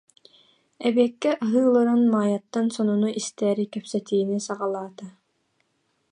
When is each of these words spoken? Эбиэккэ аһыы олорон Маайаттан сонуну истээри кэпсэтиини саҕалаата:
Эбиэккэ 0.87 1.31
аһыы 1.43 1.63
олорон 1.69 2.01
Маайаттан 2.13 2.65
сонуну 2.75 3.07
истээри 3.19 3.65
кэпсэтиини 3.73 4.37
саҕалаата: 4.47 5.07